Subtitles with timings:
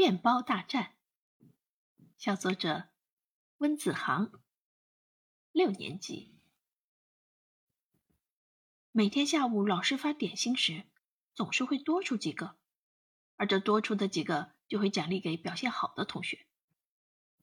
[0.00, 0.94] 面包大战，
[2.16, 2.88] 小作者
[3.58, 4.32] 温子航，
[5.52, 6.40] 六年级。
[8.92, 10.84] 每天下午老师发点心时，
[11.34, 12.56] 总是会多出几个，
[13.36, 16.46] 而这多出的几个就会奖励给表现好的同学。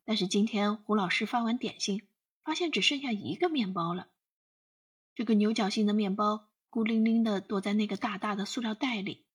[0.04, 2.08] 但是今天胡老师发完点心，
[2.44, 4.10] 发现只剩下一个面包了。
[5.14, 9.28] 这个牛角形的面包孤零零的躲在那个大大的塑料袋里，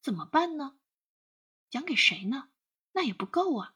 [0.00, 0.78] 怎么办呢？
[1.72, 2.50] 讲给谁呢？
[2.92, 3.74] 那也不够啊！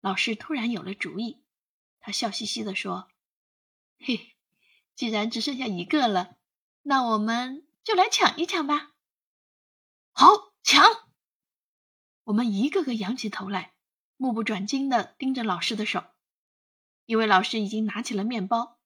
[0.00, 1.44] 老师突然有了主意，
[2.00, 3.10] 他笑嘻嘻地说
[4.00, 4.34] ：“嘿，
[4.94, 6.38] 既然只剩下一个了，
[6.80, 8.94] 那我们就来抢一抢吧！”
[10.12, 10.82] 好，抢！
[12.24, 13.74] 我们一个个仰起头来，
[14.16, 16.06] 目不转睛地盯着老师的手，
[17.04, 18.80] 因为老师已经拿起了面包。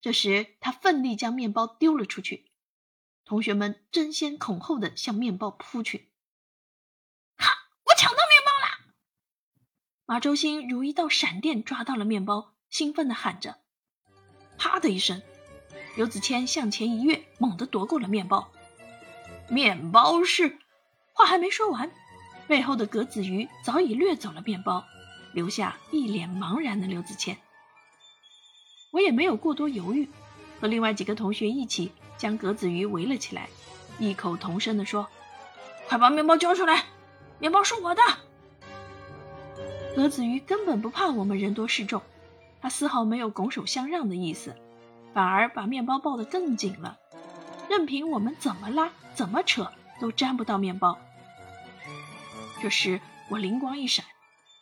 [0.00, 2.50] 这时，他奋力将面包丢了出去，
[3.24, 6.11] 同学们争先恐后地向面包扑去。
[10.12, 13.56] 马周星如一道闪电抓到了面包，兴奋地喊着
[14.60, 15.22] ：“啪”的一声，
[15.96, 18.52] 刘子谦向前一跃，猛地夺过了面包。
[19.48, 20.58] 面包是……
[21.14, 21.90] 话还没说完，
[22.46, 24.84] 背后的格子鱼早已掠走了面包，
[25.32, 27.38] 留下一脸茫然的刘子谦。
[28.90, 30.10] 我也没有过多犹豫，
[30.60, 33.48] 和另外几个同学一起将格子鱼围了起来，
[33.98, 35.08] 异口同声地说
[35.88, 36.84] ：“快把面包交出来，
[37.38, 38.02] 面包是我的。”
[39.94, 42.02] 格子鱼根本不怕我们人多势众，
[42.60, 44.56] 它丝毫没有拱手相让的意思，
[45.12, 46.98] 反而把面包抱得更紧了，
[47.68, 49.70] 任凭我们怎么拉、怎么扯，
[50.00, 50.98] 都沾不到面包。
[52.62, 54.04] 这时我灵光一闪，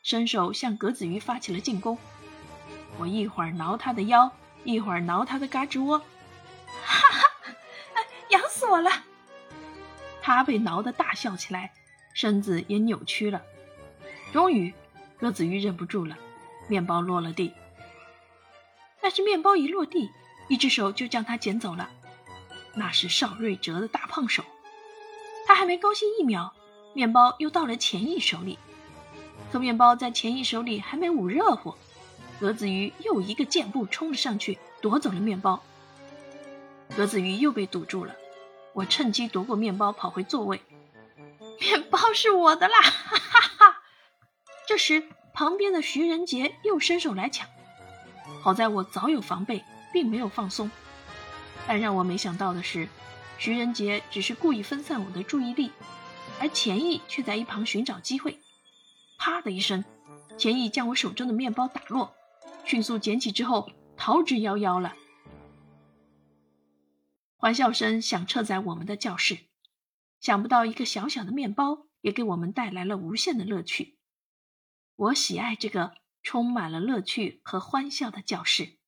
[0.02, 1.96] 伸手向格子鱼发起了进攻。
[2.98, 4.32] 我一会儿挠它的腰，
[4.64, 5.98] 一会儿挠它的嘎吱窝，
[6.84, 8.90] 哈哈，痒死我了！
[10.20, 11.72] 它被挠得大笑起来，
[12.14, 13.40] 身子也扭曲了。
[14.32, 14.74] 终于。
[15.20, 16.16] 鸽子鱼忍不住了，
[16.66, 17.52] 面包落了地。
[19.02, 20.10] 但是面包一落地，
[20.48, 21.91] 一只手就将它捡走了，
[22.75, 24.42] 那是邵瑞哲的大胖手。
[25.47, 26.54] 他还没高兴一秒，
[26.94, 28.58] 面包又到了钱毅手里。
[29.53, 31.75] 可面包在钱毅手里还没捂热乎，
[32.38, 35.60] 鸽子鱼又一个箭步冲了上去，夺走了面包。
[36.97, 38.14] 鸽子鱼又被堵住了，
[38.72, 40.62] 我趁机夺过面包，跑回座位。
[41.60, 42.81] 面包是我的啦！
[42.81, 43.79] 哈哈哈。
[44.70, 45.03] 这时，
[45.34, 47.48] 旁边的徐仁杰又伸手来抢，
[48.41, 50.70] 好在我早有防备，并没有放松。
[51.66, 52.88] 但让我没想到的是，
[53.36, 55.72] 徐仁杰只是故意分散我的注意力，
[56.38, 58.38] 而钱毅却在一旁寻找机会。
[59.19, 59.84] 啪的一声，
[60.38, 62.14] 钱毅将我手中的面包打落，
[62.64, 64.94] 迅速捡起之后逃之夭夭了。
[67.37, 69.37] 欢笑声响彻在我们的教室，
[70.20, 73.97] 想不到一个小小的面包也给我们带来了无限的乐趣。
[75.00, 78.79] 我喜爱这个充满了乐趣和欢笑的教室。